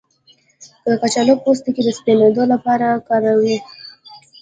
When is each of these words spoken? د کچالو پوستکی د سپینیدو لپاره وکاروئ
د 0.85 0.87
کچالو 1.01 1.33
پوستکی 1.43 1.81
د 1.85 1.89
سپینیدو 1.97 2.43
لپاره 2.53 2.85
وکاروئ 2.89 3.57